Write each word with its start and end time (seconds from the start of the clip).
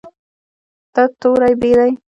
دا 0.93 1.03
توری 1.21 1.53
"ب" 1.61 1.61
دی. 1.77 1.91